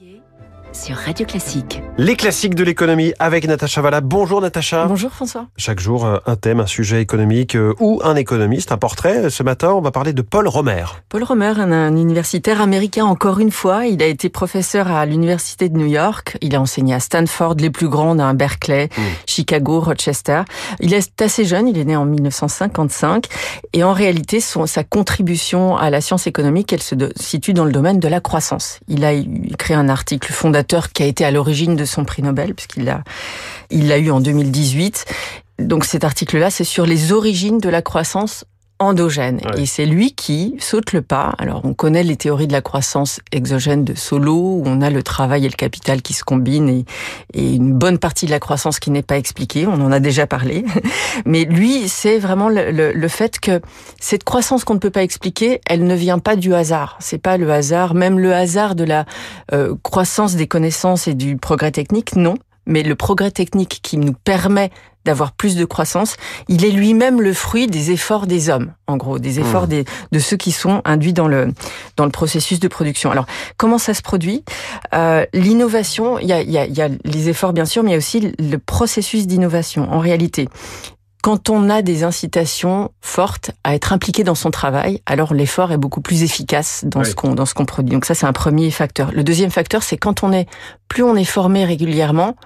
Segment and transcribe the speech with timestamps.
[0.00, 0.22] février
[0.72, 1.82] sur Radio Classique.
[1.98, 4.00] Les classiques de l'économie avec Natacha Valla.
[4.00, 4.86] Bonjour Natacha.
[4.86, 5.46] Bonjour François.
[5.56, 9.30] Chaque jour, un thème, un sujet économique euh, ou un économiste, un portrait.
[9.30, 10.84] Ce matin, on va parler de Paul Romer.
[11.08, 13.86] Paul Romer, un, un universitaire américain encore une fois.
[13.86, 16.38] Il a été professeur à l'université de New York.
[16.40, 18.88] Il a enseigné à Stanford, les plus grandes, à Berkeley,
[19.26, 20.42] Chicago, Rochester.
[20.78, 23.26] Il est assez jeune, il est né en 1955.
[23.72, 27.72] Et en réalité, son, sa contribution à la science économique, elle se situe dans le
[27.72, 28.80] domaine de la croissance.
[28.88, 30.59] Il a écrit un article fondateur
[30.92, 33.02] qui a été à l'origine de son prix Nobel, puisqu'il l'a
[33.70, 35.04] il l'a eu en 2018.
[35.58, 38.44] Donc cet article-là, c'est sur les origines de la croissance
[38.80, 39.36] endogène.
[39.54, 39.62] Ouais.
[39.62, 41.34] Et c'est lui qui saute le pas.
[41.38, 45.02] Alors, on connaît les théories de la croissance exogène de Solo, où on a le
[45.02, 46.84] travail et le capital qui se combinent et,
[47.34, 49.66] et une bonne partie de la croissance qui n'est pas expliquée.
[49.66, 50.64] On en a déjà parlé.
[51.26, 53.60] Mais lui, c'est vraiment le, le- le fait que
[54.00, 56.96] cette croissance qu'on ne peut pas expliquer, elle ne vient pas du hasard.
[57.00, 59.04] C'est pas le hasard, même le hasard de la
[59.52, 62.34] euh, croissance des connaissances et du progrès technique, non.
[62.66, 64.70] Mais le progrès technique qui nous permet
[65.04, 66.16] d'avoir plus de croissance,
[66.48, 70.18] il est lui-même le fruit des efforts des hommes, en gros, des efforts des, de
[70.18, 71.52] ceux qui sont induits dans le,
[71.96, 73.10] dans le processus de production.
[73.10, 73.26] Alors,
[73.56, 74.44] comment ça se produit?
[74.94, 77.92] Euh, L'innovation, il y a, y, a, y a les efforts bien sûr, mais il
[77.92, 79.90] y a aussi le processus d'innovation.
[79.92, 80.48] En réalité,
[81.22, 85.76] quand on a des incitations fortes à être impliqué dans son travail, alors l'effort est
[85.76, 87.06] beaucoup plus efficace dans Oui.
[87.10, 87.90] ce qu'on dans ce qu'on produit.
[87.92, 89.12] Donc ça c'est un premier facteur.
[89.12, 90.46] Le deuxième facteur c'est quand on est
[90.88, 92.36] plus on est formé régulièrement,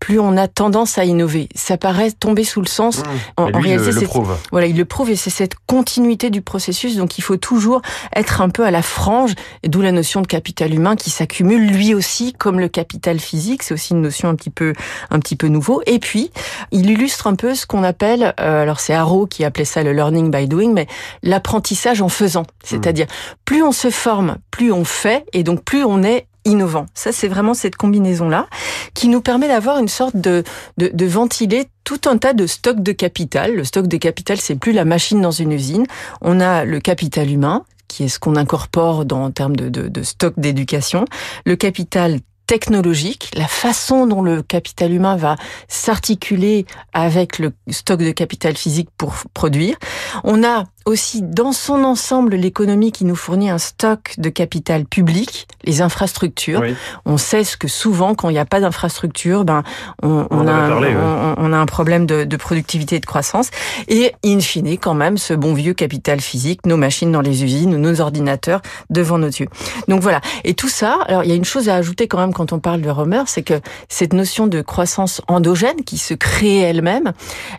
[0.00, 1.48] plus on a tendance à innover.
[1.54, 3.02] Ça paraît tomber sous le sens.
[3.36, 4.36] En, Et en réalité, le, le prouve.
[4.50, 6.96] voilà, il le prouve et c'est cette continuité du processus.
[6.96, 7.82] Donc, il faut toujours
[8.16, 9.34] être un peu à la frange,
[9.64, 13.62] d'où la notion de capital humain qui s'accumule lui aussi, comme le capital physique.
[13.62, 14.72] C'est aussi une notion un petit peu,
[15.10, 15.82] un petit peu nouveau.
[15.86, 16.30] Et puis,
[16.72, 19.92] il illustre un peu ce qu'on appelle, euh, alors c'est Harrow qui appelait ça le
[19.92, 20.86] learning by doing, mais
[21.22, 22.44] l'apprentissage en faisant.
[22.64, 23.06] C'est-à-dire,
[23.44, 26.86] plus on se forme, plus on fait, et donc plus on est innovant.
[26.94, 28.46] Ça, c'est vraiment cette combinaison-là
[28.94, 30.44] qui nous permet d'avoir une sorte de,
[30.76, 33.54] de, ventiler tout un tas de stocks de capital.
[33.54, 35.86] Le stock de capital, c'est plus la machine dans une usine.
[36.20, 39.88] On a le capital humain, qui est ce qu'on incorpore dans, en termes de, de,
[39.88, 41.04] de stock d'éducation.
[41.44, 42.20] Le capital
[42.50, 45.36] technologique, la façon dont le capital humain va
[45.68, 49.76] s'articuler avec le stock de capital physique pour produire.
[50.24, 55.46] On a aussi dans son ensemble l'économie qui nous fournit un stock de capital public,
[55.64, 56.60] les infrastructures.
[56.60, 56.74] Oui.
[57.04, 59.62] On sait ce que souvent, quand il n'y a pas d'infrastructure, ben,
[60.02, 60.96] on, On en on a, un, parlé, ouais.
[60.96, 63.50] on, on a un problème de, de productivité et de croissance.
[63.88, 67.76] Et in fine, quand même, ce bon vieux capital physique, nos machines dans les usines,
[67.76, 69.48] nos ordinateurs devant nos yeux.
[69.88, 70.20] Donc voilà.
[70.44, 72.58] Et tout ça, alors il y a une chose à ajouter quand même quand on
[72.58, 77.12] parle de Romer, c'est que cette notion de croissance endogène qui se crée elle-même,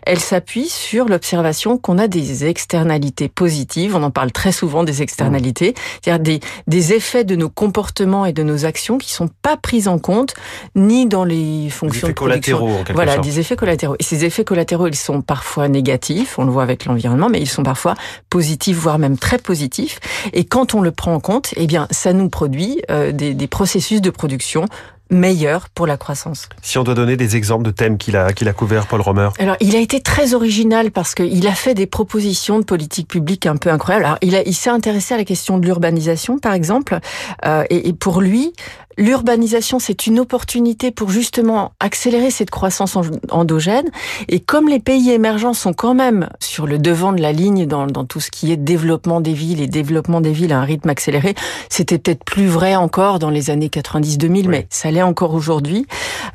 [0.06, 3.94] elle s'appuie sur l'observation qu'on a des externalités positives.
[3.96, 8.32] On en parle très souvent des externalités, c'est-à-dire des, des effets de nos comportements et
[8.32, 10.34] de nos actions qui sont pas pris en compte
[10.74, 12.58] ni dans les Des fonctions effets de production.
[12.58, 13.24] collatéraux, en Voilà, sorte.
[13.24, 13.96] des effets collatéraux.
[13.98, 17.48] Et ces effets collatéraux, ils sont parfois négatifs, on le voit avec l'environnement, mais ils
[17.48, 17.94] sont parfois
[18.30, 20.00] positifs, voire même très positifs.
[20.32, 23.46] Et quand on le prend en compte, eh bien, ça nous produit euh, des, des
[23.46, 24.64] processus de production
[25.12, 26.48] meilleurs pour la croissance.
[26.62, 29.28] Si on doit donner des exemples de thèmes qu'il a, qu'il a couverts, Paul Romer.
[29.38, 33.46] Alors, il a été très original parce qu'il a fait des propositions de politique publique
[33.46, 34.04] un peu incroyables.
[34.06, 36.98] Alors, il, a- il s'est intéressé à la question de l'urbanisation, par exemple,
[37.44, 38.52] euh, et, et pour lui,
[38.98, 43.90] l'urbanisation, c'est une opportunité pour justement accélérer cette croissance en- endogène.
[44.28, 47.86] Et comme les pays émergents sont quand même sur le devant de la ligne dans,
[47.86, 50.88] dans tout ce qui est développement des villes et développement des villes à un rythme
[50.90, 51.34] accéléré,
[51.68, 55.86] c'était peut-être plus vrai encore dans les années 90-2000, mais ça l'est encore aujourd'hui.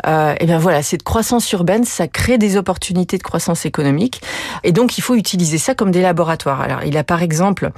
[0.05, 4.21] Euh, et bien voilà, cette croissance urbaine, ça crée des opportunités de croissance économique.
[4.63, 6.61] Et donc, il faut utiliser ça comme des laboratoires.
[6.61, 7.71] Alors, il a par exemple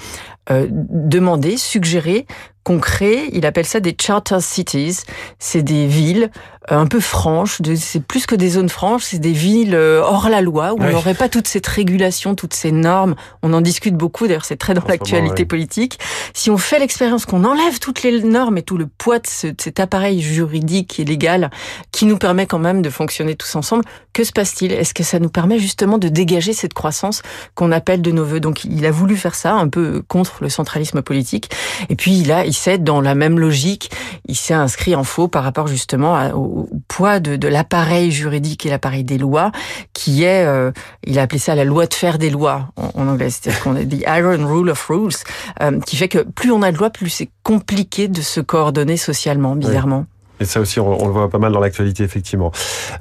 [0.51, 2.25] euh, demandé, suggéré
[2.63, 5.01] qu'on crée, il appelle ça des charter cities.
[5.39, 6.29] C'est des villes
[6.69, 10.41] un peu franches, c'est plus que des zones franches, c'est des villes euh, hors la
[10.41, 13.15] loi, où on n'aurait pas toute cette régulation, toutes ces normes.
[13.43, 15.45] On en discute beaucoup, d'ailleurs c'est très dans l'actualité oui.
[15.45, 15.99] politique.
[16.33, 19.47] Si on fait l'expérience qu'on enlève toutes les normes et tout le poids de, ce-
[19.47, 21.49] de cet appareil juridique et légal
[21.91, 23.83] qui nous permet quand même de fonctionner tous ensemble,
[24.13, 24.71] que se passe-t-il?
[24.71, 27.21] Est-ce que ça nous permet justement de dégager cette croissance
[27.55, 28.39] qu'on appelle de nos voeux?
[28.39, 31.49] Donc il a voulu faire ça, un peu contre le centralisme politique.
[31.89, 33.91] Et puis a, il s'est dans la même logique,
[34.27, 38.11] il s'est inscrit en faux par rapport justement à- au, au poids de, de l'appareil
[38.11, 39.51] juridique et l'appareil des lois,
[39.93, 40.71] qui est, euh,
[41.05, 43.75] il a appelé ça la loi de fer des lois en, en anglais, c'est-à-dire qu'on
[43.75, 45.13] a dit iron rule of rules,
[45.61, 48.97] euh, qui fait que plus on a de lois, plus c'est compliqué de se coordonner
[48.97, 50.05] socialement, bizarrement.
[50.39, 52.51] Et ça aussi, on, on le voit pas mal dans l'actualité, effectivement.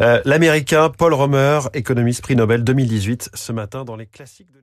[0.01, 4.59] Euh, L'Américain Paul Romer, économiste prix Nobel 2018, ce matin dans les classiques de.